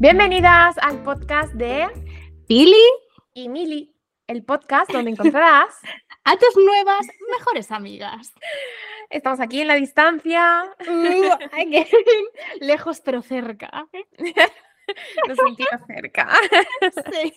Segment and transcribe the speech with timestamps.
[0.00, 1.86] Bienvenidas al podcast de
[2.48, 2.82] Pili
[3.34, 3.94] y Mili,
[4.28, 5.76] el podcast donde encontrarás
[6.24, 8.32] a tus nuevas mejores amigas.
[9.10, 10.74] Estamos aquí en la distancia.
[10.88, 13.88] Uh, Lejos pero cerca.
[15.28, 16.30] Nos sentimos cerca.
[17.12, 17.34] Sí.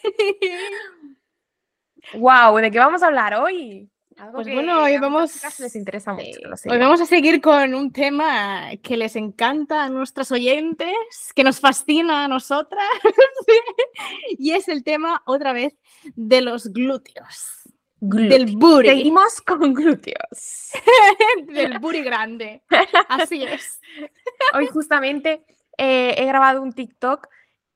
[2.14, 3.92] Wow, ¿de qué vamos a hablar hoy?
[4.18, 6.40] Algo Pues que bueno, hoy vamos- les interesa mucho.
[6.70, 10.94] Hoy vamos a seguir con un tema que les encanta a nuestras oyentes,
[11.36, 12.84] que nos fascina a nosotras,
[14.38, 15.76] y es el tema otra vez
[16.16, 17.62] de los glúteos,
[18.00, 20.72] del booty, Seguimos con glúteos.
[21.48, 22.62] del booty grande.
[23.10, 23.80] Así es.
[24.54, 25.44] Hoy justamente
[25.78, 27.28] eh, he grabado un TikTok.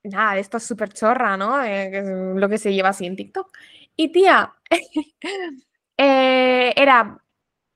[0.04, 1.62] Nada, de esto es súper chorra, ¿no?
[1.64, 2.02] Eh,
[2.36, 3.50] lo que se lleva así en TikTok.
[3.96, 4.54] Y tía,
[6.28, 7.18] eh, era,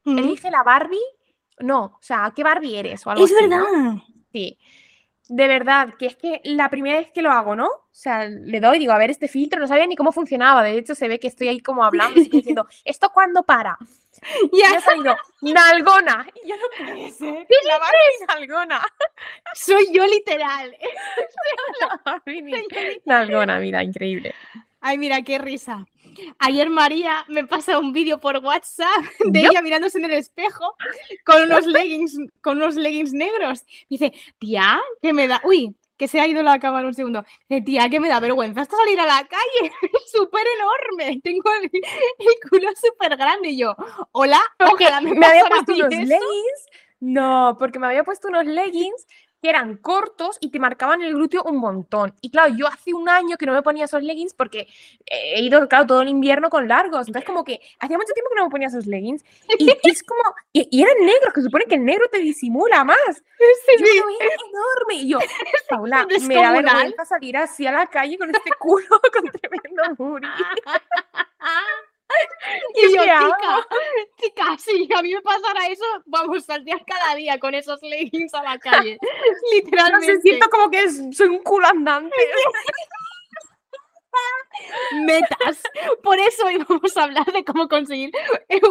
[0.05, 0.99] elige la Barbie.
[1.61, 3.07] No, o sea, ¿qué Barbie eres?
[3.07, 3.65] O algo Es así, ¿no?
[3.65, 3.95] verdad.
[4.33, 4.59] Sí.
[5.29, 7.67] De verdad, que es que la primera vez que lo hago, ¿no?
[7.67, 10.63] O sea, le doy, digo, a ver este filtro, no sabía ni cómo funcionaba.
[10.63, 13.79] De hecho, se ve que estoy ahí como hablando, así diciendo, ¿esto cuándo para?
[14.53, 16.27] Y ha salido, Nalgona.
[16.45, 17.47] Y yo no puede ser.
[17.65, 18.83] La Barbie Nalgona.
[19.55, 20.77] soy yo literal.
[21.81, 22.53] La Barbie ni-
[23.05, 24.35] Nalgona, mira, increíble.
[24.81, 25.87] Ay, mira, qué risa.
[26.39, 29.51] Ayer María me pasa un vídeo por WhatsApp de ¿Yo?
[29.51, 30.75] ella mirándose en el espejo
[31.25, 33.65] con unos leggings, con unos leggings negros.
[33.89, 35.41] Dice, tía, que me da.
[35.45, 37.25] Uy, que se ha ido la cámara un segundo.
[37.49, 39.73] Dice, tía, que me da vergüenza hasta salir a la calle.
[40.13, 41.21] Súper enorme.
[41.23, 43.51] Tengo el, el culo súper grande.
[43.51, 43.77] Y yo,
[44.13, 46.01] hola, ojalá me, Me había puesto unos eso".
[46.01, 46.67] leggings.
[47.01, 49.07] No, porque me había puesto unos leggings
[49.43, 52.15] que eran cortos y te marcaban el glúteo un montón.
[52.21, 54.69] Y claro, yo hace un año que no me ponía esos leggings porque
[55.07, 57.09] eh, he ido, claro, todo el invierno con largos.
[57.09, 59.25] Entonces, como que hacía mucho tiempo que no me ponía esos leggings.
[59.59, 62.19] Y, y es como, y, y eran negros, que se supone que el negro te
[62.19, 62.99] disimula más.
[63.17, 64.95] Sí, yo veía enorme.
[64.95, 65.19] Y yo,
[65.69, 70.29] Paula, me da vergüenza salir así a la calle con este culo, con tremendo booty.
[72.75, 73.67] Y yo, chica,
[74.21, 78.43] chica, si a mí me pasara eso, vamos, saldría cada día con esos leggings a
[78.43, 78.99] la calle.
[79.03, 80.17] No Literalmente.
[80.17, 82.15] sé, siento como que es- soy un culo andante.
[85.07, 85.61] metas.
[86.03, 88.11] Por eso hoy vamos a hablar de cómo conseguir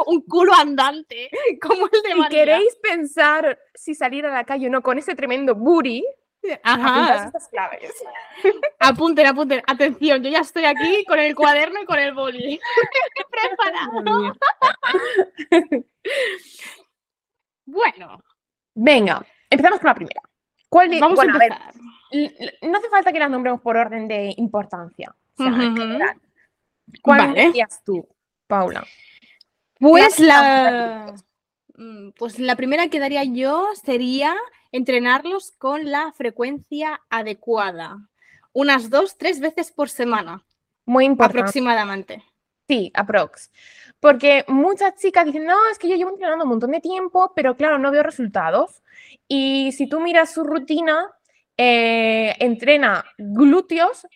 [0.06, 1.30] un culo andante,
[1.62, 2.30] como el de Si María.
[2.46, 6.06] queréis pensar si salir a la calle o no con ese tremendo booty,
[6.64, 7.26] Ajá.
[7.26, 7.94] estas claves.
[8.80, 9.62] Apunten, apunten.
[9.68, 12.60] Atención, yo ya estoy aquí con el cuaderno y con el boli.
[13.32, 14.34] Preparado.
[17.66, 18.24] Bueno,
[18.74, 20.22] Venga, empezamos con la primera.
[20.70, 21.74] ¿Cuál de- vamos bueno, a a ver, empezar.
[22.12, 25.14] l- no hace falta que las nombremos por orden de importancia.
[25.38, 26.16] O sea.
[27.02, 27.46] ¿Cuál Vale.
[27.48, 28.08] decías tú,
[28.48, 28.86] Paula?
[29.80, 31.14] Pues la,
[31.76, 34.36] mm, pues la primera que daría yo sería
[34.72, 37.98] entrenarlos con la frecuencia adecuada.
[38.54, 40.44] Unas dos, tres veces por semana,
[40.86, 41.40] Muy importante.
[41.40, 42.24] aproximadamente.
[42.68, 43.52] Sí, aprox.
[44.00, 47.56] Porque muchas chicas dicen, no, es que yo llevo entrenando un montón de tiempo, pero
[47.56, 48.82] claro, no veo resultados.
[49.28, 51.12] Y si tú miras su rutina,
[51.58, 54.08] eh, entrena glúteos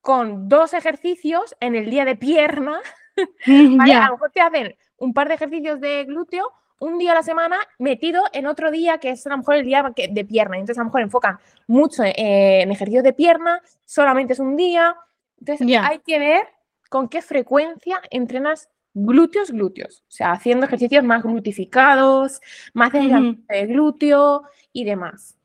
[0.00, 2.80] con dos ejercicios en el día de pierna.
[3.46, 3.94] ¿vale?
[3.94, 7.22] A lo mejor te hacen un par de ejercicios de glúteo un día a la
[7.22, 10.56] semana metido en otro día que es a lo mejor el día de pierna.
[10.56, 14.96] Entonces a lo mejor enfocan mucho eh, en ejercicios de pierna, solamente es un día.
[15.38, 16.46] Entonces hay que ver
[16.88, 20.02] con qué frecuencia entrenas glúteos, glúteos.
[20.08, 22.40] O sea, haciendo ejercicios más glutificados,
[22.72, 25.36] más de, de glúteo y demás.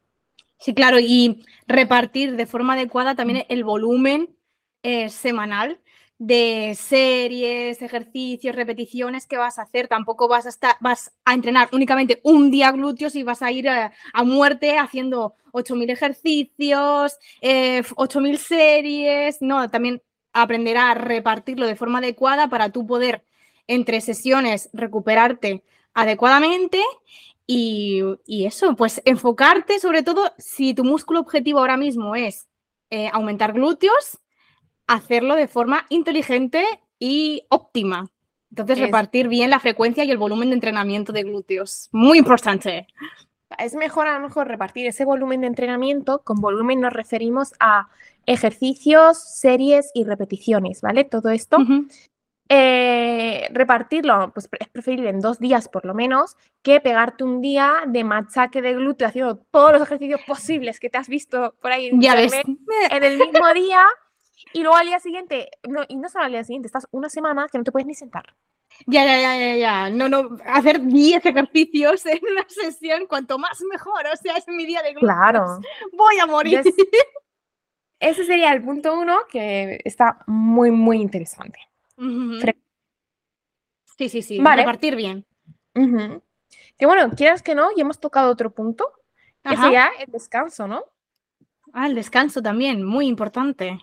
[0.58, 4.30] Sí, claro, y repartir de forma adecuada también el volumen
[4.84, 5.81] eh, semanal
[6.24, 9.88] de series, ejercicios, repeticiones que vas a hacer.
[9.88, 13.68] Tampoco vas a, estar, vas a entrenar únicamente un día glúteos y vas a ir
[13.68, 19.42] a, a muerte haciendo 8.000 ejercicios, eh, f- 8.000 series.
[19.42, 23.24] No, también aprender a repartirlo de forma adecuada para tú poder
[23.66, 25.64] entre sesiones recuperarte
[25.96, 26.84] adecuadamente
[27.48, 32.48] y, y eso, pues enfocarte sobre todo si tu músculo objetivo ahora mismo es
[32.92, 34.20] eh, aumentar glúteos,
[34.94, 36.64] hacerlo de forma inteligente
[37.00, 38.10] y óptima.
[38.50, 41.90] Entonces, Es- repartir bien la frecuencia y el volumen de entrenamiento de glúteos.
[41.92, 42.88] Muy importante.
[43.58, 46.22] Es mejor a lo mejor repartir ese volumen de entrenamiento.
[46.24, 47.90] Con volumen nos referimos a
[48.26, 51.04] ejercicios, series y repeticiones, ¿vale?
[51.04, 51.58] Todo esto.
[52.54, 57.84] Eh, repartirlo, pues es preferible en dos días por lo menos, que pegarte un día
[57.88, 61.88] de machaque de glúteo haciendo todos los ejercicios posibles que te has visto por ahí
[61.88, 62.34] en Ya ves.
[62.46, 63.82] internet en el mismo día
[64.54, 67.48] y luego al día siguiente, no, y no solo al día siguiente, estás una semana
[67.52, 68.36] que no te puedes ni sentar.
[68.88, 69.90] Ya, ya, ya, ya, ya.
[69.90, 74.06] No, no, hacer 10 ejercicios en una sesión, cuanto más mejor.
[74.12, 75.14] O sea, es mi día de glúteos.
[75.14, 75.60] Claro.
[75.94, 76.58] Voy a morir.
[76.58, 76.88] Entonces,
[78.00, 81.60] ese sería el punto uno que está muy, muy interesante.
[83.98, 84.40] Sí, sí, sí.
[84.40, 84.64] Vale.
[84.64, 85.26] Repartir bien.
[86.78, 88.92] Que bueno, quieras que no, ya hemos tocado otro punto,
[89.44, 90.86] que sería el descanso, ¿no?
[91.74, 93.80] Ah, el descanso también, muy importante.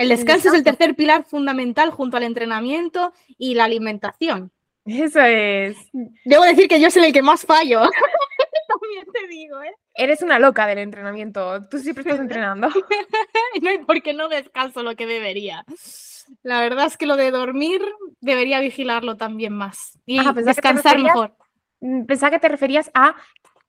[0.00, 4.50] El descanso es el tercer pilar fundamental junto al entrenamiento y la alimentación.
[4.86, 5.76] Eso es.
[6.24, 7.82] Debo decir que yo soy el que más fallo.
[8.68, 9.74] También te digo, ¿eh?
[9.94, 11.66] Eres una loca del entrenamiento.
[11.68, 12.68] Tú siempre estás entrenando.
[13.62, 15.64] No, porque no descanso lo que debería.
[16.42, 17.82] La verdad es que lo de dormir
[18.20, 19.98] debería vigilarlo también más.
[20.06, 21.34] Y Ah, que descansar mejor.
[21.80, 23.16] Mm, Pensaba que te referías a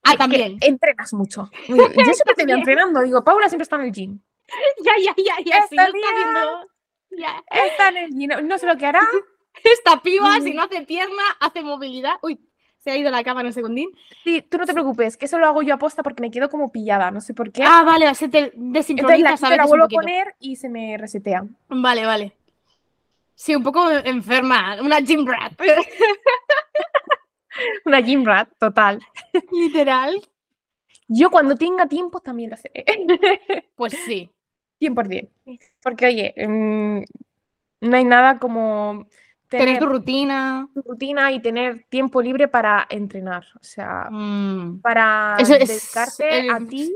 [0.03, 0.57] Ah, que también.
[0.61, 1.49] entrenas mucho.
[1.67, 2.59] Yo siempre te veo También.
[2.59, 3.01] entrenando.
[3.01, 4.19] Digo, Paula siempre está en el gym.
[4.85, 5.67] Ya, ya, ya, ya.
[5.67, 6.67] sí, lo está haciendo-
[7.11, 7.43] ya.
[7.65, 8.29] Está en el gym.
[8.29, 9.01] No, no sé lo que hará.
[9.63, 12.13] Esta piba, si no hace pierna, hace movilidad.
[12.21, 12.39] Uy,
[12.77, 13.89] se ha ido la cámara un segundín.
[14.23, 16.71] Sí, tú no te preocupes, que eso lo hago yo aposta porque me quedo como
[16.71, 17.11] pillada.
[17.11, 17.63] No sé por qué.
[17.63, 21.45] Ah, vale, se te Entonces la, vuelvo a poner y se me resetea.
[21.67, 22.35] Vale, vale.
[23.35, 25.53] Sí, un poco enferma, una gym rat.
[27.85, 29.01] Una gym rat, total.
[29.51, 30.21] Literal.
[31.07, 33.65] Yo cuando tenga tiempo también lo haré.
[33.75, 34.29] Pues sí.
[34.81, 35.29] 100%.
[35.81, 37.03] Porque, oye, mm,
[37.81, 39.07] no hay nada como
[39.47, 40.67] Tener tener tu rutina.
[40.73, 43.43] tu rutina y tener tiempo libre para entrenar.
[43.55, 44.79] O sea, Mm.
[44.81, 46.95] para Eso es dedicarte a el- ti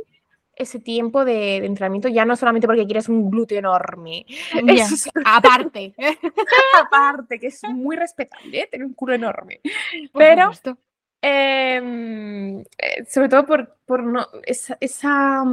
[0.57, 4.25] ese tiempo de, de entrenamiento, ya no solamente porque quieres un glúteo enorme.
[4.95, 5.93] Es Aparte.
[6.81, 8.67] aparte, que es muy respetable, ¿eh?
[8.71, 9.59] tener un culo enorme.
[10.11, 10.51] Por Pero-.
[11.21, 15.43] Em, eh, sobre todo por, por no, esa, esa,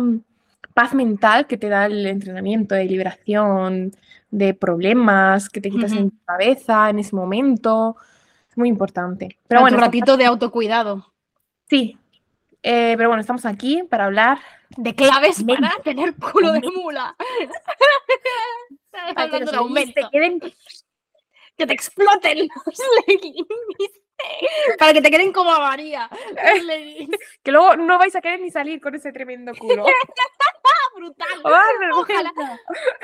[0.74, 3.92] paz mental que te da el entrenamiento de liberación
[4.30, 6.10] de problemas que te quitas en Ujú.
[6.10, 7.96] tu cabeza en ese momento.
[8.50, 9.26] Es muy importante.
[9.28, 11.12] Pero Pero bueno, un ratito de autocuidado.
[11.68, 11.98] Sí,
[12.62, 14.38] eh, pero bueno, estamos aquí para hablar.
[14.76, 17.14] De claves para tener culo de mula.
[19.14, 20.40] Para que los te queden
[21.56, 23.46] Que te exploten los leggings.
[24.78, 26.08] Para que te queden como a María.
[27.42, 29.84] Que luego no vais a querer ni salir con ese tremendo culo.
[31.02, 31.26] Brutal.
[31.44, 31.64] ¡Ah,
[31.96, 32.32] Ojalá,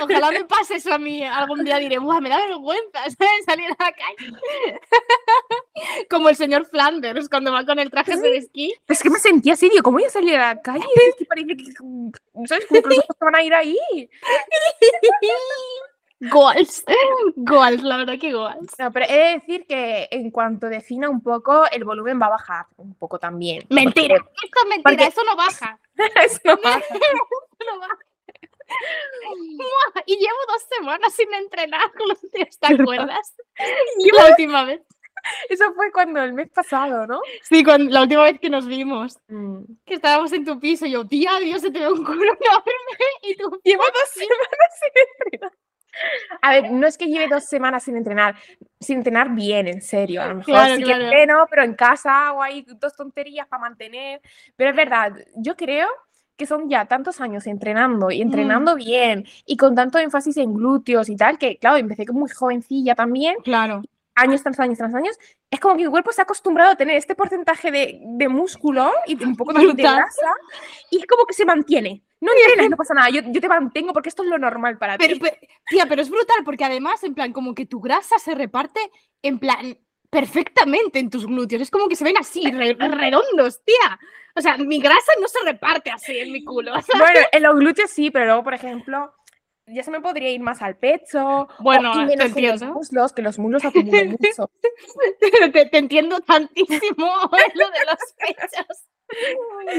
[0.01, 1.25] ojalá me pase eso a mí.
[1.25, 3.45] Algún día diré, Buah, me da vergüenza ¿sabes?
[3.45, 4.81] salir a la calle.
[6.11, 8.75] Como el señor Flanders cuando va con el traje de esquí.
[8.87, 10.85] Es que me sentía así, digo, ¿cómo voy a salir a la calle?
[11.09, 11.65] Es que parece que,
[12.47, 12.67] ¿sabes?
[12.67, 13.79] Como que los ojos van a ir ahí.
[16.21, 16.85] Goals.
[17.37, 18.73] Goals, la verdad que goals.
[18.79, 22.31] No, pero he de decir que en cuanto defina un poco, el volumen va a
[22.31, 23.65] bajar un poco también.
[23.71, 24.17] Mentira.
[24.17, 25.79] Esto es mentira, porque- eso no baja.
[26.25, 26.79] eso no baja.
[26.91, 27.99] eso no baja.
[30.07, 31.91] Y llevo dos semanas sin entrenar
[32.61, 33.35] ¿te acuerdas?
[34.13, 34.83] La última vez.
[35.49, 37.21] Eso fue cuando el mes pasado, ¿no?
[37.43, 39.19] Sí, cuando, la última vez que nos vimos.
[39.29, 39.63] Mm.
[39.85, 42.73] Que estábamos en tu piso y yo, tía, Dios, se te ve un culo enorme.
[43.23, 44.93] Y tú, Llevo dos semanas sin
[45.27, 45.53] entrenar.
[46.43, 48.37] A ver, no es que lleve dos semanas sin entrenar,
[48.81, 50.23] sin entrenar bien, en serio.
[50.23, 50.99] A lo mejor Claro, sí claro.
[50.99, 54.21] que entreno, pero en casa hago ahí dos tonterías para mantener.
[54.57, 55.89] Pero es verdad, yo creo
[56.37, 61.09] que son ya tantos años entrenando y entrenando bien y con tanto énfasis en glúteos
[61.09, 63.83] y tal, que claro, empecé muy jovencilla también, Claro.
[64.15, 65.17] años tras años tras años,
[65.51, 68.93] es como que mi cuerpo se ha acostumbrado a tener este porcentaje de, de músculo
[69.07, 70.31] y un poco de, de grasa
[70.93, 72.03] y es como que se mantiene.
[72.21, 74.99] No entrenas, no pasa nada, yo, yo te mantengo porque esto es lo normal para
[74.99, 75.21] Pero, ti.
[75.21, 78.81] pe- tía, pero es brutal porque además, en plan, como que tu grasa se reparte
[79.23, 79.79] en plan
[80.11, 81.63] perfectamente en tus glúteos.
[81.63, 83.99] Es como que se ven así, re- redondos, tía.
[84.35, 86.73] O sea, mi grasa no se reparte así en mi culo.
[86.75, 89.15] o Bueno, en los glúteos sí, pero luego, por ejemplo,
[89.67, 91.25] ya se me podría ir más al pecho.
[91.25, 92.67] o- Bueno, y te en los entiendo.
[92.75, 94.51] muslos, que los muslos acumulan mucho.
[95.53, 98.85] te, te entiendo tantísimo en lo de los pechos.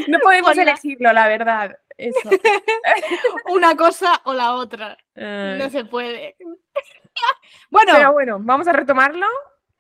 [0.07, 0.61] No podemos Hola.
[0.63, 1.77] elegirlo, la verdad.
[1.99, 2.29] Eso.
[3.53, 4.97] Una cosa o la otra.
[5.15, 6.35] Eh, No se puede.
[7.69, 9.25] Bueno, Pero bueno, vamos a retomarlo.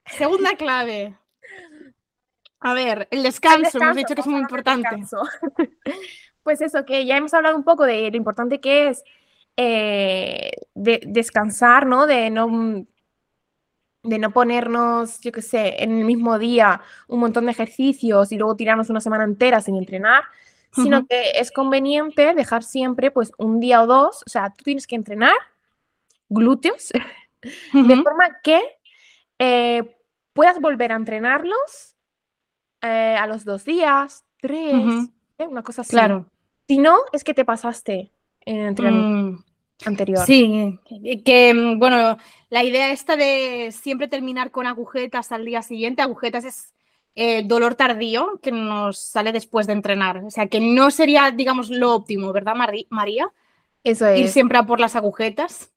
[0.05, 1.17] segunda clave.
[2.59, 4.89] A ver, el descanso, hemos Descanso, dicho que es muy importante.
[6.43, 9.03] Pues eso, que ya hemos hablado un poco de lo importante que es
[9.55, 12.05] eh, de, descansar, ¿no?
[12.05, 12.85] De no,
[14.03, 18.37] de no ponernos, yo qué sé, en el mismo día un montón de ejercicios y
[18.37, 20.23] luego tirarnos una semana entera sin entrenar,
[20.71, 24.85] sino que es conveniente dejar siempre pues un día o dos, o sea, tú tienes
[24.87, 25.33] que entrenar
[26.29, 26.89] glúteos
[27.73, 28.61] de forma que
[29.39, 29.95] eh,
[30.33, 31.95] puedas volver a entrenarlos
[32.81, 35.09] eh, a los dos días, tres.
[35.37, 35.47] ¿eh?
[35.47, 35.91] una cosa así.
[35.91, 36.25] Claro.
[36.67, 38.11] Si no, es que te pasaste
[38.41, 39.43] en el entrenamiento
[39.85, 40.25] Mm, anterior.
[40.25, 42.17] Sí, que- que mm, bueno,
[42.49, 46.73] la idea esta de siempre terminar con agujetas al día siguiente, agujetas es
[47.21, 50.23] eh, dolor tardío que nos sale después de entrenar.
[50.25, 53.29] O sea, que no sería, digamos, lo óptimo, ¿verdad, Mari- María?
[53.83, 54.33] Eso Ir es.
[54.33, 55.71] siempre a por las agujetas.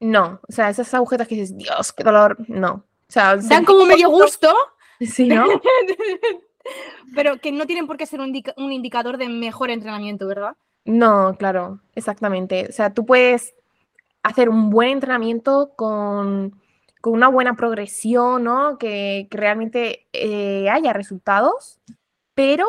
[0.00, 2.36] No, o sea, esas agujetas que dices, Dios, qué dolor.
[2.48, 2.72] No.
[3.08, 4.56] O sea, Dan como medio gusto- gusto,
[5.00, 5.46] Sí, ¿no?
[7.14, 10.56] pero que no tienen por qué ser un, indica- un indicador de mejor entrenamiento, ¿verdad?
[10.84, 12.66] No, claro, exactamente.
[12.68, 13.54] O sea, tú puedes
[14.22, 16.60] hacer un buen entrenamiento con,
[17.00, 18.78] con una buena progresión, ¿no?
[18.78, 21.78] Que, que realmente eh, haya resultados,
[22.34, 22.66] pero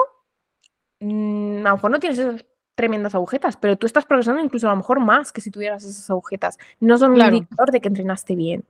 [0.99, 2.45] mm, a lo mejor no tienes esas
[2.75, 6.09] tremendas agujetas, pero tú estás progresando incluso a lo mejor más que si tuvieras esas
[6.09, 6.57] agujetas.
[6.79, 8.63] No son un indicador de que entrenaste bien.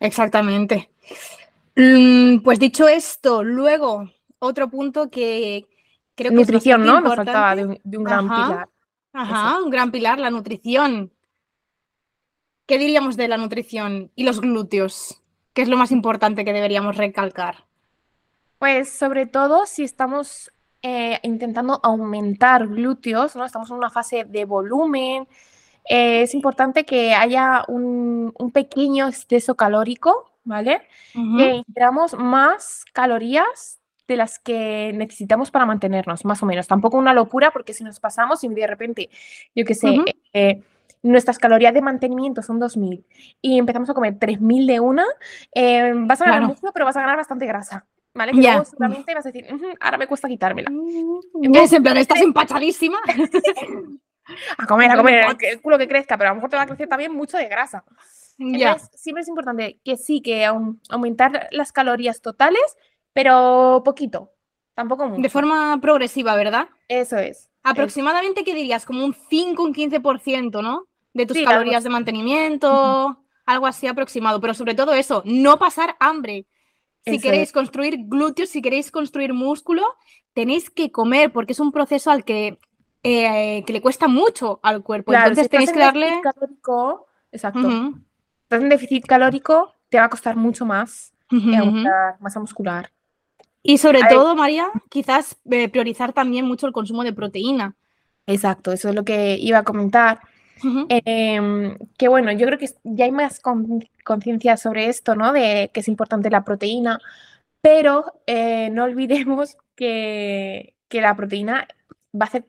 [0.00, 0.90] Exactamente.
[1.76, 5.66] Mm, Pues dicho esto, luego otro punto que
[6.14, 6.94] creo que es Nutrición, ¿no?
[6.94, 7.82] bastante Nos faltaba de importante.
[7.84, 8.46] un, de un gran Ajá.
[8.48, 8.68] pilar.
[9.12, 11.12] Ajá, un gran pilar, la nutrición.
[12.68, 15.22] ¿Qué diríamos de la nutrición y los glúteos?
[15.54, 17.64] ¿Qué es lo más importante que deberíamos recalcar?
[18.58, 23.46] Pues sobre todo si estamos eh, intentando aumentar glúteos, ¿no?
[23.46, 25.26] Estamos en una fase de volumen.
[25.88, 30.82] eh, es importante que haya un, un pequeño exceso calórico, ¿vale?
[31.14, 36.66] Que ingiramos más calorías de las que necesitamos para mantenernos, más o menos.
[36.66, 39.08] Tampoco una locura, porque si nos pasamos y de repente,
[39.54, 40.04] yo qué sé,
[41.02, 43.04] nuestras calorías de mantenimiento son 2.000
[43.40, 45.04] y empezamos a comer 3.000 de una,
[45.54, 48.32] eh, vas a ganar músculo, pero vas a ganar bastante grasa, ¿vale?
[48.32, 50.70] Que luego seguramente vas a decir, "Ujú, ahora me cuesta quitármela.
[51.64, 52.98] Es en plan, estás empachadísima.
[54.58, 56.66] A comer, a comer, el culo que crezca, pero a lo mejor te va a
[56.66, 57.82] crecer también mucho de grasa.
[58.38, 62.76] Entonces, siempre es importante que sí, que aum- aumentar las calorías totales,
[63.14, 64.32] pero poquito,
[64.74, 65.22] tampoco mucho.
[65.22, 66.68] De forma progresiva, ¿verdad?
[66.88, 67.48] Eso es.
[67.62, 68.84] Aproximadamente, ¿qué dirías?
[68.84, 70.84] Como un 5, un 15%, ¿no?
[71.14, 74.40] De tus Sí, calorías de mantenimiento, algo así aproximado.
[74.40, 76.46] Pero sobre todo eso, no pasar hambre.
[77.04, 77.52] Si Eso queréis es.
[77.52, 79.84] construir glúteos, si queréis construir músculo,
[80.34, 82.58] tenéis que comer porque es un proceso al que,
[83.02, 85.12] eh, que le cuesta mucho al cuerpo.
[85.12, 86.20] Claro, Entonces tenéis en que darle...
[86.22, 87.66] calórico, exacto.
[87.66, 87.98] Ujú,
[88.42, 91.84] Estás en déficit calórico, te va a costar mucho más eh,
[92.20, 92.90] masa muscular.
[93.62, 94.14] Y sobre A ver.
[94.14, 97.74] todo, María, quizás eh, priorizar también mucho el consumo de proteína.
[98.26, 100.20] Exacto, eso es lo que iba a comentar.
[100.88, 105.32] Em, que bueno, yo creo que ya hay más con- conciencia sobre esto, ¿no?
[105.32, 106.98] De que es importante la proteína,
[107.60, 111.66] pero eh, no olvidemos que, que la proteína
[112.14, 112.46] va a hacer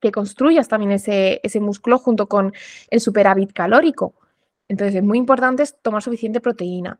[0.00, 2.52] que construyas también ese, ese músculo junto con
[2.90, 4.14] el superávit calórico.
[4.68, 6.98] Entonces es muy importante tomar suficiente proteína.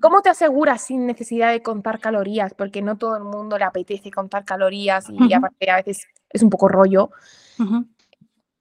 [0.00, 2.54] ¿Cómo te aseguras sin necesidad de contar calorías?
[2.54, 6.48] Porque no todo el mundo le apetece contar calorías y aparte a veces es un
[6.50, 7.10] poco rollo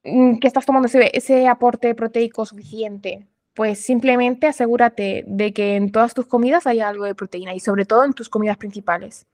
[0.04, 3.26] que estás tomando ese, ese aporte proteico suficiente?
[3.54, 7.86] Pues simplemente asegúrate de que en todas tus comidas haya algo de proteína y sobre
[7.86, 9.26] todo en tus comidas principales.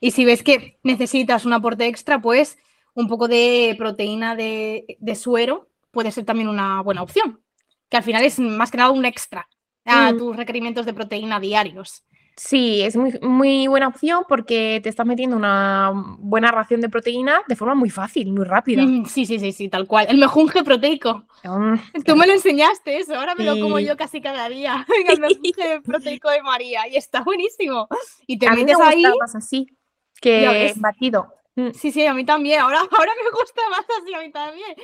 [0.00, 2.58] Y si ves que necesitas un aporte extra, pues
[2.94, 7.40] un poco de proteína de, de suero puede ser también una buena opción,
[7.88, 9.46] que al final es más que nada un extra
[9.84, 10.18] a Mm.
[10.18, 12.04] tus requerimientos de proteína diarios.
[12.36, 17.42] Sí, es muy, muy buena opción porque te estás metiendo una buena ración de proteína
[17.46, 18.82] de forma muy fácil, muy rápida.
[19.06, 20.06] Sí, sí, sí, sí, tal cual.
[20.08, 21.24] El mejunje proteico.
[21.44, 21.74] Mm,
[22.06, 24.86] Tú me lo enseñaste eso, ahora me lo como yo casi cada día.
[25.08, 27.86] El mejunje proteico de María y está buenísimo.
[28.26, 29.04] Y te a mí me metes gusta ahí.
[29.20, 29.66] más así
[30.20, 31.34] que batido.
[31.56, 32.60] Mm, Sí, sí, a mí también.
[32.60, 34.74] Ahora, ahora me gusta más así, a mí también.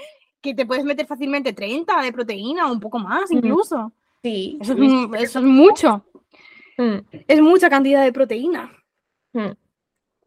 [0.43, 3.37] Que te puedes meter fácilmente 30 de proteína o un poco más Mm.
[3.38, 3.93] incluso.
[4.23, 6.05] Sí, es, eso es mucho.
[6.78, 8.73] Mm, Es mucha cantidad de proteína.
[9.35, 9.50] mm.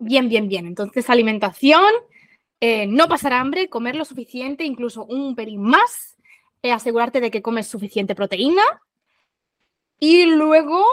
[0.03, 0.65] Bien, bien, bien.
[0.65, 1.86] Entonces, alimentación,
[2.60, 6.17] eh, no pasar hambre, comer lo suficiente, incluso un pelín más,
[6.63, 8.63] eh, asegurarte de que comes suficiente proteína.
[10.00, 10.84] Y luego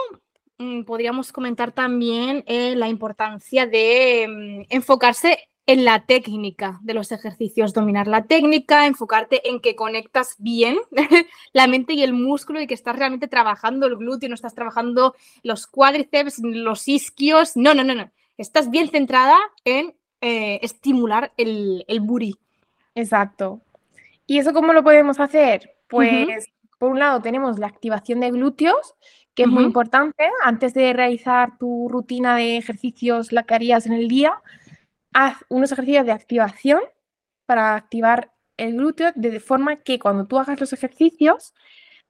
[0.59, 7.75] mm, podríamos comentar también eh, la importancia de enfocarse en la técnica de los ejercicios,
[7.75, 10.79] dominar la técnica, enfocarte en que conectas bien
[11.53, 15.13] la mente y el músculo y que estás realmente trabajando el glúteo, no estás trabajando
[15.43, 18.09] los cuádriceps, los isquios, no, no, no, no.
[18.39, 22.35] Estás bien centrada en eh, estimular el, el booty.
[22.95, 23.61] Exacto.
[24.25, 25.75] ¿Y eso cómo lo podemos hacer?
[25.87, 26.47] Pues,
[26.79, 28.95] por un lado, tenemos la activación de glúteos,
[29.35, 30.31] que es muy importante.
[30.43, 34.41] Antes de realizar tu rutina de ejercicios, la que harías en el día,
[35.13, 36.81] haz unos ejercicios de activación
[37.45, 41.53] para activar el glúteo de forma que cuando tú hagas los ejercicios,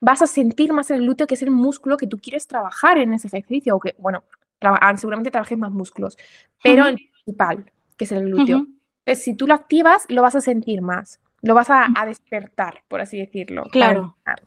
[0.01, 3.13] vas a sentir más el glúteo, que es el músculo que tú quieres trabajar en
[3.13, 4.24] ese ejercicio, o que, bueno,
[4.58, 6.18] traba- ah, seguramente trabajes más músculos,
[6.63, 8.65] pero el principal, que es el glúteo.
[9.06, 12.84] Entonces, si tú lo activas, lo vas a sentir más, lo vas a, a despertar,
[12.88, 13.63] por así decirlo.
[13.72, 14.15] Claro.
[14.25, 14.44] empezar.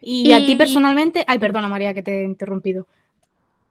[0.00, 2.86] Y, a ti Y- personalmente, ay, perdona María que te he interrumpido.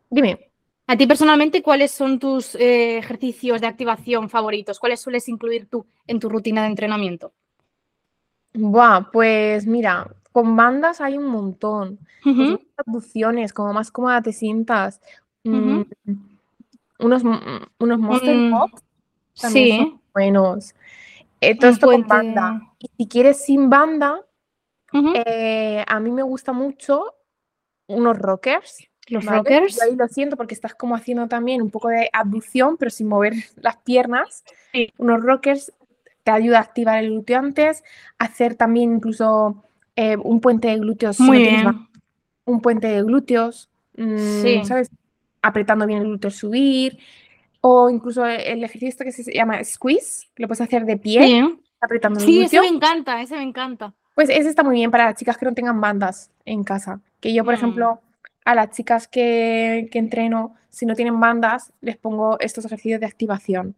[0.09, 0.49] Dime.
[0.93, 4.77] A ti personalmente, ¿cuáles son tus eh, ejercicios de activación favoritos?
[4.77, 7.33] ¿Cuáles sueles incluir tú en tu rutina de entrenamiento?
[8.53, 11.97] Buah, pues mira, con bandas hay un montón.
[12.23, 15.01] Pues Ujú, unas abducciones, como más cómoda te sientas.
[15.43, 15.81] Mm,
[16.99, 17.39] unos, mm,
[17.79, 18.83] unos Monster Un- Pops
[19.41, 20.75] también son buenos.
[21.41, 22.61] Eh, todo esto con banda.
[22.77, 24.23] Y si quieres sin banda,
[25.15, 27.15] eh, a mí me gusta mucho
[27.87, 28.92] unos rockers.
[29.07, 29.37] Los ¿vale?
[29.39, 29.75] rockers.
[29.77, 33.07] Yo ahí lo siento porque estás como haciendo también un poco de abducción, pero sin
[33.07, 34.43] mover las piernas.
[34.71, 34.91] Sí.
[34.97, 35.73] Unos rockers
[36.23, 37.83] te ayuda a activar el glúteo antes,
[38.17, 39.63] hacer también incluso
[39.95, 41.17] eh, un puente de glúteos.
[41.17, 41.87] si Muy no bien.
[42.45, 44.61] un puente de glúteos, mm, Sí.
[44.65, 44.89] ¿sabes?
[45.41, 46.97] Apretando bien el glúteo, subir.
[47.61, 51.23] O incluso el ejercicio este que se llama squeeze, que lo puedes hacer de pie,
[51.23, 52.71] Sí, apretando el sí, ese glúteo.
[52.71, 53.93] me encanta, ese me encanta.
[54.15, 56.99] Pues ese está muy bien para las chicas que no tengan bandas en casa.
[57.19, 57.57] Que yo, por Mm.
[57.57, 58.01] ejemplo,
[58.45, 63.05] a las chicas que, que entreno, si no tienen bandas, les pongo estos ejercicios de
[63.05, 63.75] activación.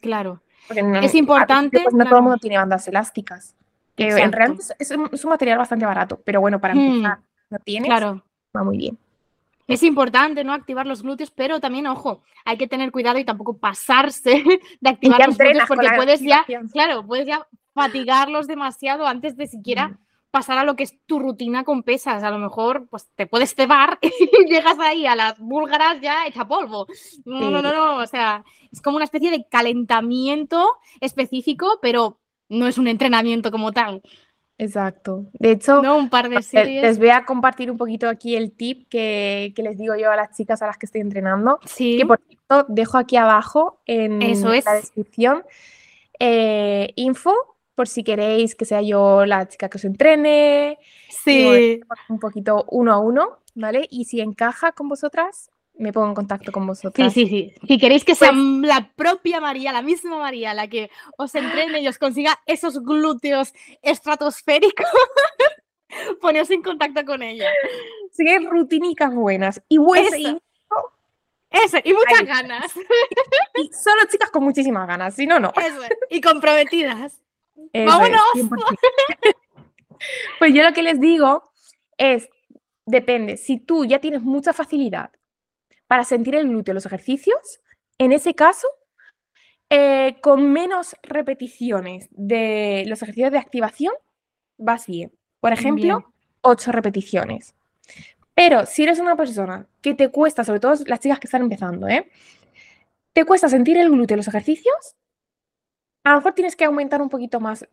[0.00, 0.40] Claro.
[0.66, 3.54] Porque no- Es importante, pues, no todo el mundo tiene bandas elásticas.
[3.96, 7.18] Que en realidad es, un, es un material bastante barato, pero bueno, para Mm, empezar,
[7.50, 8.22] no tienes, Claro.
[8.56, 8.98] va muy bien.
[9.66, 10.52] Es importante, ¿no?
[10.54, 14.42] Activar los glúteos, pero también, ojo, hay que tener cuidado y tampoco pasarse
[14.80, 19.88] de activar los glúteos porque puedes ya, claro, puedes ya fatigarlos demasiado antes de siquiera
[19.88, 19.98] Mm.
[20.30, 22.22] Pasar a lo que es tu rutina con pesas.
[22.22, 26.46] A lo mejor, pues te puedes cebar y llegas ahí a las búlgaras ya hecha
[26.46, 26.86] polvo.
[27.24, 27.96] No, no, no, no.
[27.96, 30.68] O sea, es como una especie de calentamiento
[31.00, 32.18] específico, pero
[32.48, 34.02] no es un entrenamiento como tal.
[34.60, 35.26] Exacto.
[35.34, 36.82] De hecho, No, un par de Eh, series.
[36.82, 40.16] Les voy a compartir un poquito aquí el tip que, que les digo yo a
[40.16, 41.60] las chicas a las que estoy entrenando.
[41.64, 41.96] Sí.
[41.96, 44.64] Que por cierto, dejo aquí abajo en Eso es.
[44.64, 45.44] la descripción
[46.18, 47.32] eh, info
[47.78, 50.78] por si queréis que sea yo la chica que os entrene.
[51.08, 51.80] Sí.
[52.08, 53.86] un poquito uno a uno, ¿vale?
[53.88, 57.12] Y si encaja con vosotras, me pongo en contacto con Sí, vosotras.
[57.12, 57.54] sí, sí.
[57.68, 61.80] Si queréis que sea Pues- la propia María, la misma María, la que os entrene
[61.80, 63.52] y os consiga esos glúteos
[63.82, 64.86] estratosféricos,
[66.20, 67.48] poneos en contacto con ella.
[68.10, 70.40] Sí que rutinicas buenas y buenas Eso.
[71.50, 72.26] Eso, y muchas Ahí.
[72.26, 72.72] ganas.
[73.54, 75.52] y solo chicas con muchísimas ganas, si no, no.
[75.56, 77.22] Eso, y comprometidas.
[77.72, 78.20] ¡Vámonos!
[78.34, 78.48] 100%.
[80.38, 81.50] Pues yo lo que les digo
[81.96, 82.28] es,
[82.86, 85.10] depende, si tú ya tienes mucha facilidad
[85.88, 87.60] para sentir el glúteo en los ejercicios,
[87.98, 88.68] en ese caso,
[89.70, 93.92] eh, con menos repeticiones de los ejercicios de activación,
[94.56, 95.12] vas bien.
[95.40, 96.12] Por ejemplo, Bien.
[96.42, 97.54] 8 repeticiones.
[98.34, 101.88] Pero si eres una persona que te cuesta, sobre todo las chicas que están empezando,
[101.88, 102.08] ¿eh?
[103.12, 104.94] te cuesta sentir el glúteo en los ejercicios,
[106.08, 107.66] a lo mejor tienes que aumentar un poquito más,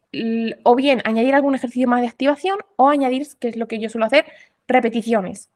[0.63, 3.89] o bien añadir algún ejercicio más de activación, o añadir, que es lo que yo
[3.89, 4.25] suelo hacer,
[4.67, 5.49] repeticiones.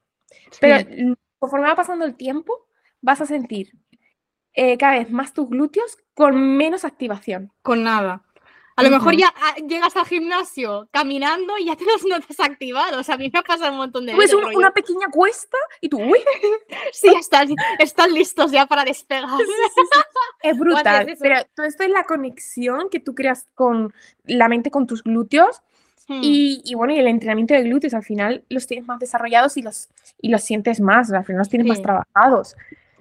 [0.60, 0.86] Pero Sí.
[0.89, 2.68] l- conforme va pasando el tiempo,
[3.02, 3.74] vas a sentir
[4.54, 7.52] eh, cada vez más tus glúteos con menos activación.
[7.62, 8.24] Con nada.
[8.80, 13.10] A lo mejor ya ah, llegas al gimnasio caminando y ya te los notas activados.
[13.10, 14.34] A mí me ha pasado un montón de veces.
[14.34, 16.20] un- rollo, una pequeña cuesta y tú, uy,
[16.94, 17.48] Sí, están,
[17.80, 19.30] están listos ya para despegar.
[20.42, 21.20] Es brutal, eso.
[21.22, 23.94] pero todo esto es la conexión que tú creas con
[24.26, 25.62] la mente, con tus glúteos
[26.12, 26.22] Hmm.
[26.24, 29.62] y, y bueno, y el entrenamiento de glúteos al final los tienes más desarrollados y
[29.62, 29.89] los,
[30.20, 31.84] y los sientes más, al final los tienes más Sí.
[31.84, 32.56] trabajados.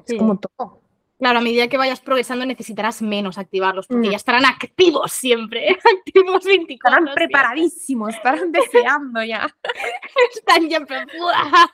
[0.05, 0.13] Sí.
[0.13, 0.83] Es como todo.
[1.19, 4.11] Claro, a medida que vayas progresando necesitarás menos activarlos porque Mm.
[4.13, 5.69] ya estarán activos siempre,
[6.07, 6.99] activos 24.
[6.99, 8.53] Estarán preparadísimos, estarán
[8.93, 9.49] deseando ya.
[10.35, 10.79] Están ya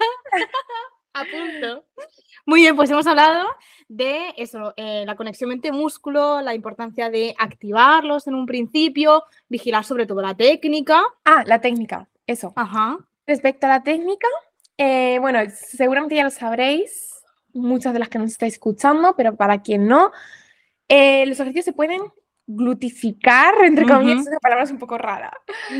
[1.15, 1.85] a punto.
[2.47, 3.47] Muy bien, pues hemos hablado
[3.89, 10.07] de eso, eh, la conexión mente-músculo, la importancia de activarlos en un principio, vigilar sobre
[10.07, 11.03] todo la técnica.
[11.25, 12.53] Ah, la técnica, eso.
[12.57, 12.99] Ajá.
[13.27, 14.27] Respecto a la técnica,
[14.77, 17.14] eh, bueno, seguramente ya lo sabréis,
[17.55, 20.13] muchas de las que nos estáis escuchando, pero para quien no,
[20.89, 22.03] eh, los ejercicios se pueden
[22.47, 25.33] glutificar, entre comillas, esa palabra es un poco rara,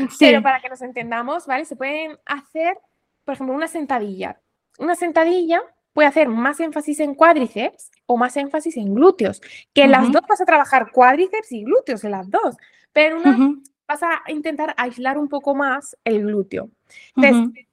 [0.09, 0.17] Sí.
[0.19, 1.65] pero para que nos entendamos, ¿vale?
[1.65, 2.77] Se pueden hacer,
[3.23, 4.41] por ejemplo, una sentadilla.
[4.79, 5.61] Una sentadilla
[5.93, 9.41] puede hacer más énfasis en cuádriceps o más énfasis en glúteos,
[9.73, 12.57] que en las dos vas a trabajar cuádriceps y glúteos, en las dos,
[12.91, 13.55] pero una
[13.87, 16.69] vas a intentar aislar un poco más el glúteo.
[17.15, 17.65] Entonces,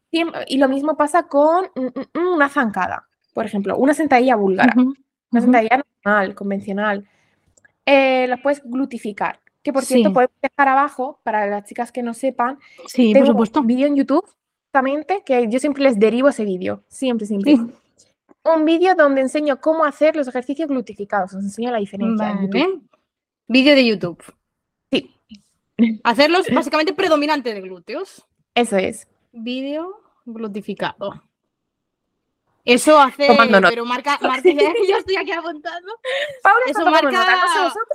[0.47, 4.75] Y lo mismo pasa con mm, mm, mm, una zancada, por ejemplo, una sentadilla búlgara,
[5.31, 7.09] una sentadilla normal, convencional.
[7.87, 10.15] Eh, la puedes glutificar, que por cierto Sí.
[10.15, 13.61] podemos dejar abajo, para las chicas que no sepan, Sí, por supuesto.
[13.61, 14.25] un vídeo en YouTube,
[14.67, 17.57] justamente, que yo siempre les derivo ese vídeo, siempre, siempre.
[17.57, 17.63] Sí.
[18.45, 22.35] Un vídeo donde enseño cómo hacer los ejercicios glutificados, os enseño la diferencia.
[22.35, 22.81] Vale.
[23.49, 24.23] Vídeo de YouTube.
[24.91, 25.15] Sí,
[26.05, 28.25] Hacerlos básicamente predominante de glúteos.
[28.55, 29.09] eso es.
[29.33, 31.23] Vídeo glutificado.
[32.65, 33.27] Eso hace,
[33.69, 34.49] pero marca, marca
[34.89, 35.93] yo estoy aquí apuntando.
[36.43, 37.87] Paula Eso marca- nota, no sé vosotros.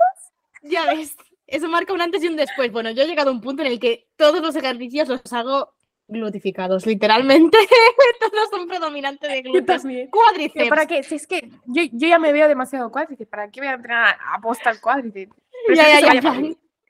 [0.62, 2.70] Ya ves, eso marca un antes y un después.
[2.70, 5.72] Bueno, yo he llegado a un punto en el que todos los ejercicios los hago
[6.06, 7.58] glutificados, literalmente.
[8.20, 9.82] todos son predominantes de glúteos.
[10.10, 10.68] Cuádriceps.
[10.68, 11.02] ¿Para qué?
[11.02, 14.18] Si es que yo, yo ya me veo demasiado cuádriceps, ¿para qué voy a entrenar
[14.20, 15.34] a aposta al cuádriceps?
[15.74, 16.32] Ya, ya, ya,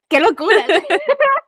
[0.08, 0.64] ¡Qué locura!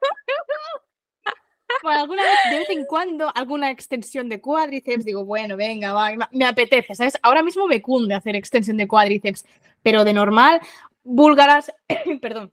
[2.51, 7.19] De vez en cuando, alguna extensión de cuádriceps, digo, bueno, venga, va, me- apetece, ¿sabes?
[7.23, 9.45] Ahora mismo me cunde hacer extensión de cuádriceps,
[9.83, 10.61] pero de normal,
[11.05, 11.73] búlgaras,
[12.21, 12.53] perdón,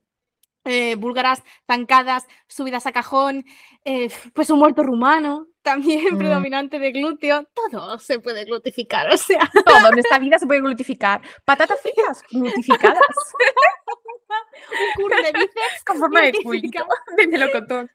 [0.65, 3.45] eh, búlgaras, zancadas, subidas a cajón,
[3.85, 6.17] eh, pues un muerto rumano, también Mm.
[6.17, 10.61] predominante de glúteo, todo se puede glutificar, o sea, Todo en esta vida se puede
[10.61, 11.19] glutificar.
[11.43, 13.01] Patatas fritas, glutificadas.
[14.97, 16.85] un curry de bíceps Con forma de culito.
[17.17, 17.91] De melocotón.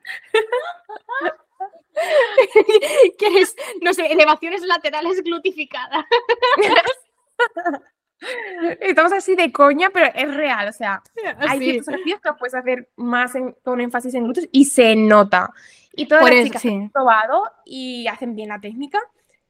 [3.19, 6.05] ¿Quieres, no sé, elevaciones laterales glutificadas?
[8.81, 10.69] Estamos así de coña, pero es real.
[10.69, 11.03] O sea,
[11.39, 15.51] hay ciertos ejercicios que puedes hacer más en- con énfasis en glúteos y se nota.
[15.95, 18.99] Y todas Por las eso, chicas que han probado y hacen bien la técnica,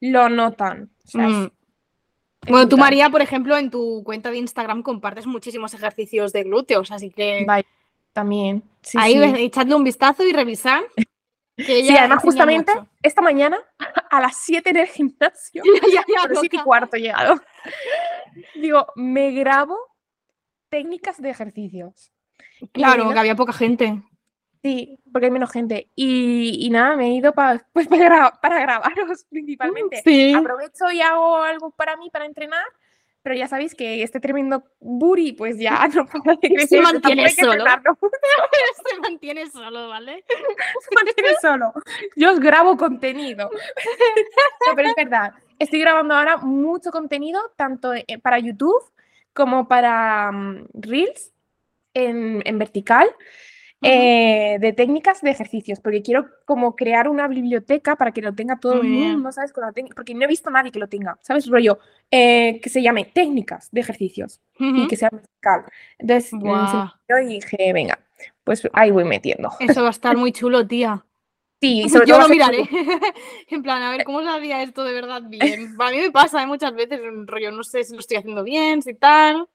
[0.00, 0.90] lo notan.
[1.04, 1.44] O sea, es- Mm.
[1.44, 2.76] es Bueno, tú.
[2.78, 7.46] María, por ejemplo, en tu cuenta de Instagram compartes muchísimos ejercicios de glúteos, así que
[8.12, 8.62] también.
[8.82, 9.42] Sí, ahí sí.
[9.44, 10.80] echadle un vistazo y revisad.
[11.56, 12.88] Que Sí, además, justamente mucho.
[13.02, 13.58] esta mañana
[14.10, 15.62] a las 7 en el gimnasio,
[15.94, 17.40] Ya, ya, a las 7 y cuarto llegado.
[18.54, 19.76] Digo, me grabo
[20.70, 22.10] técnicas de ejercicios.
[22.72, 23.12] Claro, Elena.
[23.14, 24.02] que había poca gente.
[24.62, 25.88] Sí, porque hay menos gente.
[25.96, 30.00] Y, y nada, me he ido pa- pues, para, gra- para grabaros principalmente.
[30.04, 30.32] Sí.
[30.34, 32.64] Aprovecho y hago algo para mí, para entrenar,
[33.22, 36.78] pero ya sabéis que este tremendo booty, pues ya no para de crecer.
[36.78, 37.64] entonces mantiene solo.
[38.90, 40.24] Se mantiene solo, ¿vale?
[40.28, 41.72] se mantiene solo.
[42.16, 43.50] Yo os grabo contenido.
[44.68, 48.82] No, pero es verdad, estoy grabando ahora mucho contenido, tanto eh, para YouTube
[49.32, 51.32] como para mm, Reels
[51.94, 53.08] en, en vertical.
[53.82, 58.58] Eh, de técnicas de ejercicios, porque quiero como crear una biblioteca para que lo tenga
[58.58, 59.52] todo el mundo, ¿sabes?
[59.52, 61.46] Con la técnica- porque no he visto a nadie que lo tenga, ¿sabes?
[61.48, 61.78] Rollo,
[62.10, 65.64] eh, que se llame técnicas de ejercicios y que sea vertical.
[65.98, 66.66] Entonces, mm, se me Guau.
[67.08, 67.98] ocurrió y dije, venga,
[68.44, 69.50] pues ahí voy metiendo.
[69.60, 71.04] Eso va a estar muy chulo, tía.
[71.60, 72.68] Sí, sobre Yo todo lo miraré.
[73.48, 75.74] en plan, a ver, ¿cómo se hacía esto de verdad bien?
[75.78, 76.46] A mí me pasa ¿eh?
[76.46, 79.48] muchas veces, rollo, no sé si lo estoy haciendo bien, si tal.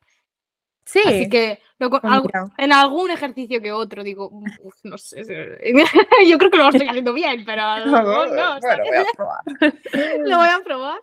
[0.90, 5.22] Sí, Así que lo algo- en algún ejercicio que otro digo, "Uf, no sé.
[6.28, 9.06] Yo creo que lo estoy haciendo bien, pero a lo mejor no, Bueno, voy a
[9.16, 9.44] probar.
[10.26, 11.00] Lo voy a probar.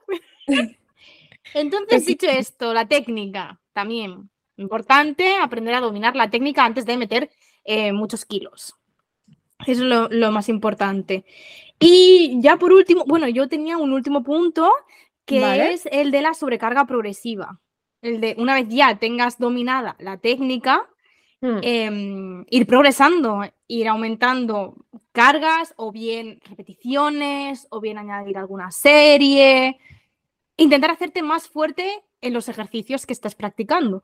[1.52, 4.30] Entonces, dicho esto, la técnica también.
[4.56, 7.30] Importante aprender a dominar la técnica antes de meter
[7.64, 8.74] eh, muchos kilos.
[9.66, 11.24] Eso es lo, lo más importante.
[11.78, 14.72] Y ya por último, bueno, yo tenía un último punto
[15.26, 15.72] que Vale.
[15.74, 17.60] es el de la sobrecarga progresiva.
[18.04, 20.88] El de una vez ya tengas dominada la técnica,
[21.40, 21.58] Mm.
[21.62, 24.76] em, ir progresando, ir aumentando
[25.12, 29.78] cargas o bien repeticiones o bien añadir alguna serie.
[30.56, 34.02] Intentar hacerte más fuerte en los ejercicios que estás practicando.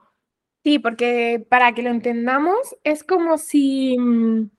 [0.64, 4.50] Sí, porque para que lo entendamos, es como si, mm,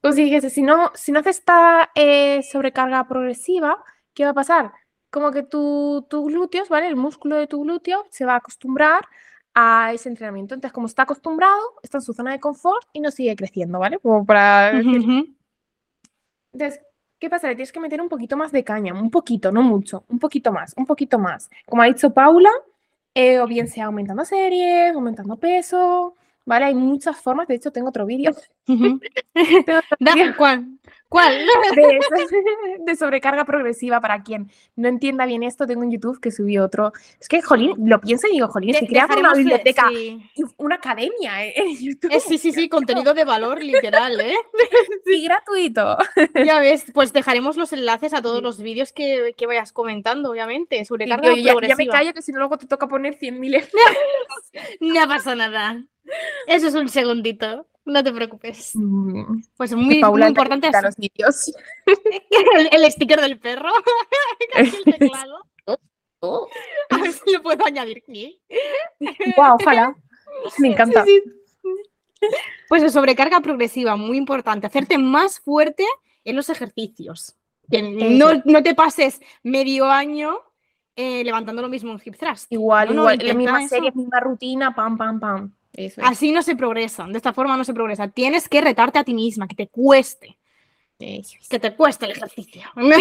[0.00, 3.82] como si dijese, si no, si no haces esta eh, sobrecarga progresiva,
[4.14, 4.72] ¿qué va a pasar?
[5.10, 6.86] Como que tu, tu glúteos, ¿vale?
[6.86, 9.04] El músculo de tu glúteo se va a acostumbrar
[9.54, 10.54] a ese entrenamiento.
[10.54, 13.98] Entonces, como está acostumbrado, está en su zona de confort y no sigue creciendo, ¿vale?
[13.98, 15.02] Como para decir-.
[16.52, 16.80] Entonces,
[17.18, 17.48] ¿qué pasa?
[17.48, 20.52] Le tienes que meter un poquito más de caña, un poquito, no mucho, un poquito
[20.52, 21.50] más, un poquito más.
[21.66, 22.50] Como ha dicho Paula,
[23.14, 26.14] eh, o bien sea aumentando series, aumentando peso,
[26.46, 26.66] ¿vale?
[26.66, 28.06] Hay muchas formas, de hecho tengo otro
[29.66, 30.66] Da- vídeo ¿Cuál?
[31.10, 31.44] ¿Cuál?
[32.86, 36.92] de, sobrecarga progresiva para quien no entienda bien esto, tengo en YouTube que subí otro.
[37.20, 40.22] Es que, jolín, lo pienso y digo, jolín, estoy creando una biblioteca, sí.
[40.56, 42.12] una academia eh, en YouTube.
[42.12, 44.36] Eh, sí, sí, sí, contenido de valor literal, ¿eh?
[45.06, 45.98] y gratuito.
[46.46, 48.44] Ya ves, pues dejaremos los enlaces a todos Sí.
[48.44, 50.84] los vídeos que, que vayas comentando, obviamente.
[50.84, 51.92] Sobre Y carga yo ya, me progresiva.
[51.92, 53.72] callo que si no luego te toca poner 100.000 euros.
[54.78, 55.84] No pasa nada.
[56.46, 57.66] Eso es un segundito.
[57.84, 58.72] No te preocupes.
[58.74, 61.52] Mm, Pues muy, muy importante es los vídeos.
[61.86, 63.70] el, el sticker del perro.
[64.52, 65.46] Casi el teclado.
[66.90, 68.40] A ver si lo puedo añadir aquí.
[69.36, 69.96] Guau, ojalá.
[70.58, 71.04] Me encanta.
[71.04, 72.26] Sí, sí.
[72.68, 74.66] Pues sobrecarga progresiva, muy importante.
[74.66, 75.84] Hacerte más fuerte
[76.24, 77.36] en los ejercicios.
[77.70, 80.36] Que no, no te pases medio año
[80.96, 82.52] eh, levantando lo mismo en hip thrust.
[82.52, 83.68] Igual, No, no, igual, la misma eso.
[83.76, 85.54] serie, misma rutina, pam, pam, pam.
[85.72, 86.06] Eso es.
[86.06, 87.06] Así no se progresa.
[87.06, 88.08] De esta forma no se progresa.
[88.08, 90.38] Tienes que retarte a ti misma, que te cueste.
[90.98, 91.48] eso es.
[91.48, 92.62] Que te cueste el ejercicio.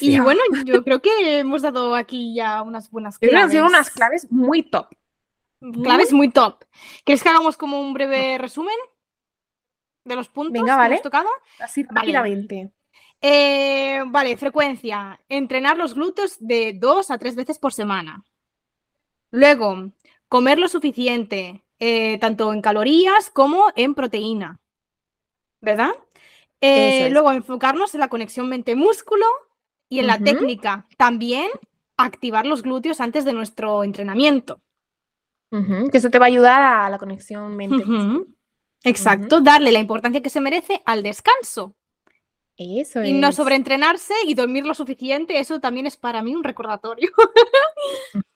[0.00, 3.52] Y bueno, yo creo que hemos dado aquí ya unas buenas Yo que claves.
[3.52, 4.88] sido unas claves muy top.
[5.82, 6.64] Claves muy top.
[7.04, 8.74] ¿Quieres que hagamos como un breve resumen
[10.04, 10.94] de los puntos Venga, que vale.
[10.96, 11.28] hemos tocado?
[11.60, 12.00] Así Vale.
[12.00, 12.70] rápidamente.
[13.20, 15.18] Eh, vale, frecuencia.
[15.28, 18.22] Entrenar los glúteos de dos a tres veces por semana.
[19.30, 19.90] Luego,
[20.34, 24.58] comer lo suficiente, eh, tanto en calorías como en proteína.
[25.60, 25.92] ¿Verdad?
[26.60, 27.12] Eh, es.
[27.12, 29.26] Luego, enfocarnos en la conexión mente-músculo
[29.88, 30.88] y en la técnica.
[30.98, 31.48] También
[31.96, 34.60] activar los glúteos antes de nuestro entrenamiento.
[35.52, 37.84] Que eso te va a ayudar a la conexión mente.
[37.84, 38.26] Ujú.
[38.82, 41.76] Exacto, darle la importancia que se merece al descanso.
[42.56, 43.36] Eso Y no es.
[43.36, 47.12] sobreentrenarse y dormir lo suficiente, eso también es para mí un recordatorio.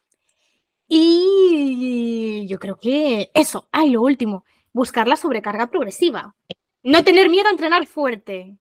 [0.89, 6.35] y yo creo que eso, ay, lo último, buscar la sobrecarga progresiva.
[6.83, 8.57] No tener miedo a entrenar fuerte,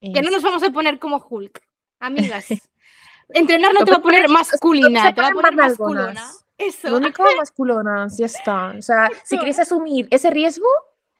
[0.00, 1.60] que no nos vamos a poner como Hulk,
[2.00, 2.46] amigas.
[3.28, 6.46] Entrenar no te va a poner masculina, te va a poner más nalgonas.
[6.58, 6.90] Eso.
[6.90, 8.74] Lo único masculonas, ya está.
[8.78, 10.68] O sea, si quieres asumir ese riesgo,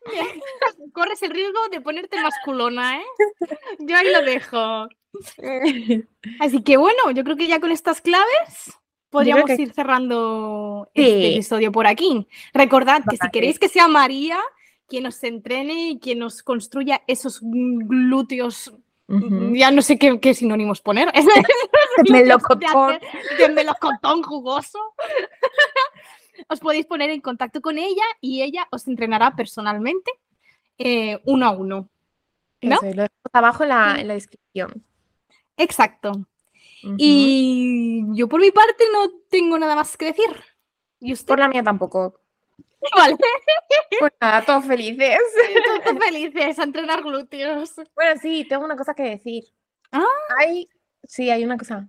[0.93, 3.05] Corres el riesgo de ponerte masculona, ¿eh?
[3.79, 4.89] Yo ahí lo dejo.
[6.41, 8.73] Así que bueno, yo creo que ya con estas claves
[9.13, 11.03] podríamos que- ir cerrando Sí.
[11.03, 12.27] este episodio por aquí.
[12.53, 14.41] Recordad que si queréis que sea María
[14.89, 18.73] quien nos entrene y quien nos construya esos glúteos,
[19.53, 21.13] ya no sé qué, qué sinónimos poner.
[22.11, 22.61] melocotón.
[22.61, 24.79] De hacer- de melocotón jugoso.
[26.49, 30.11] Os podéis poner en contacto con ella y ella os entrenará personalmente
[30.79, 31.89] eh, uno a uno.
[32.63, 32.75] ¿No?
[32.77, 34.85] Eso, lo dejamos abajo en la, en la descripción.
[35.57, 36.27] Exacto.
[36.99, 40.31] Y yo por mi parte no tengo nada más que decir.
[41.01, 41.27] ¿Y usted?
[41.27, 42.19] por la mía tampoco.
[42.97, 43.17] Vale,
[44.01, 45.19] Pues nada, todos felices.
[45.85, 47.75] todos felices a entrenar glúteos.
[47.95, 49.45] Bueno, sí, tengo una cosa que decir.
[49.93, 50.05] Ah.
[50.39, 50.69] Hay,
[51.05, 51.89] sí, hay una cosa.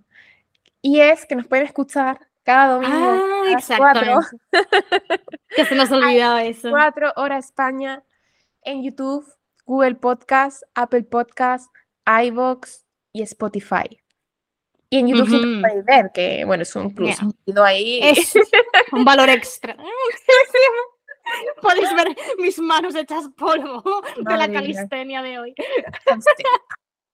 [0.80, 4.20] Y es que nos pueden escuchar cada domingo Ah, a las cuatro.
[5.56, 6.70] Que se nos olvidaba eso.
[6.70, 8.02] 4 horas España
[8.62, 9.24] en YouTube,
[9.64, 11.72] Google Podcast, Apple Podcast,
[12.06, 14.00] iVoox y Spotify.
[14.94, 15.60] Y en YouTube sí Ujú.
[15.60, 17.16] podéis ver que, bueno, es un plus
[17.64, 17.98] ahí.
[18.00, 18.32] Es
[18.92, 19.76] un valor extra.
[21.60, 23.82] Podéis ver mis manos hechas polvo
[24.16, 24.60] de la mía.
[24.60, 25.54] calistenia de hoy.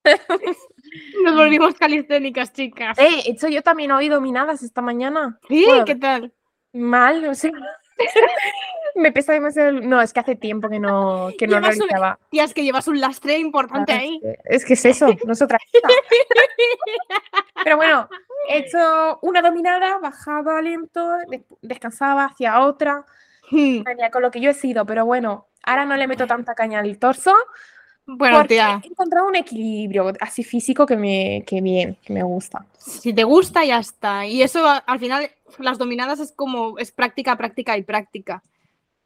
[1.23, 2.99] Nos volvimos calisténicas, chicas.
[2.99, 5.39] Eh, he hecho yo también hoy dominadas esta mañana.
[5.47, 5.85] Sí, bueno.
[5.85, 6.31] ¿qué tal?
[6.73, 7.51] Mal, no sé.
[8.95, 9.69] Me pesa demasiado.
[9.69, 12.19] el- No, es que hace tiempo que no, que no Llevas un- realizaba.
[12.29, 14.19] Tía, es que llevas un lastre importante ahí.
[14.45, 15.87] Es que, es eso, no es otra cosa.
[17.63, 18.09] Pero bueno,
[18.49, 23.05] he hecho una dominada, bajaba lento, des- descansaba hacia otra,
[23.49, 26.79] Hmm, con lo que yo he sido, pero bueno, ahora no le meto tanta caña
[26.79, 27.35] al torso
[28.05, 32.23] Bueno, porque tía, he encontrado un equilibrio así físico que me que bien, que me
[32.23, 32.65] gusta.
[32.77, 34.25] si te gusta, ya está.
[34.25, 38.41] Y eso al final, las dominadas es como, es práctica, práctica y práctica.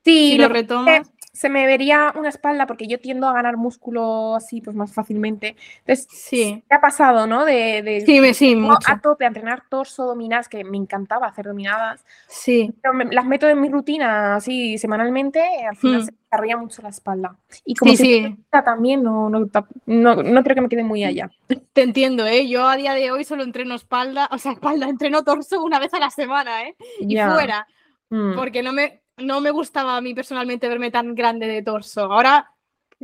[0.06, 1.12] Sí, Si lo lo retomas.
[1.34, 5.56] se me vería una espalda porque yo tiendo a ganar músculo así pues más fácilmente.
[5.80, 7.44] Entonces, Sí, ¿qué ha pasado, no?
[7.44, 8.78] De, de sí, me, sí, mucho.
[8.89, 12.06] a tope a entrenar torso, dominadas, que me encantaba hacer dominadas.
[12.30, 16.06] Sí, pero me- las meto en mi rutina así semanalmente, al final Mm.
[16.06, 17.36] se desarrolla mucho la espalda.
[17.65, 18.38] Y como sí, si sí.
[18.63, 19.39] también no, no,
[19.88, 21.30] no, no creo que me quede muy allá.
[21.74, 22.48] Te entiendo, ¿eh?
[22.48, 25.94] Yo a día de hoy solo entreno espalda, o sea, espalda, entreno torso una vez
[25.96, 26.76] a la semana, ¿eh?
[27.00, 27.68] Y fuera,
[28.10, 28.36] Mm.
[28.36, 32.12] porque no me, no me gustaba a mí personalmente verme tan grande de torso.
[32.12, 32.51] Ahora,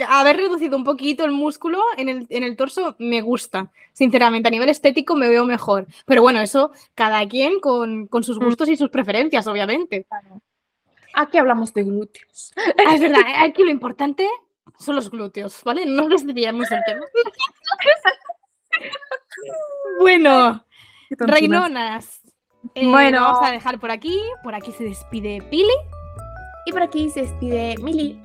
[0.08, 4.48] haber reducido un poquito el músculo en el, en el torso me gusta, sinceramente.
[4.48, 5.88] A nivel estético me veo mejor.
[6.06, 8.44] Pero bueno, eso cada quien con, con sus Mm.
[8.46, 10.06] gustos y sus preferencias, obviamente.
[11.14, 12.54] Aquí hablamos de glúteos.
[12.86, 13.34] Ah, es verdad, ¿eh?
[13.40, 14.28] aquí lo importante
[14.80, 15.86] son los glúteos, ¿vale?
[15.86, 17.06] No nos desviamos del tema.
[20.00, 20.66] bueno.
[21.12, 22.22] Reinonas.
[22.76, 23.22] eh, Bueno.
[23.22, 24.20] vamos a dejar por aquí.
[24.44, 25.74] Por aquí se despide Pili.
[26.66, 28.22] Y por aquí se despide Mili.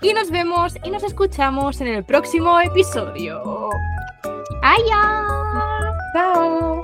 [0.00, 3.70] Y nos vemos y nos escuchamos en el próximo episodio.
[4.62, 5.26] ¡Ay, ya!
[6.12, 6.81] Chao.